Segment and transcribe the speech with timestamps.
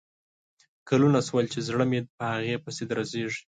[0.89, 3.41] کلونه شول چې زړه مې په هغه پسې درزیږي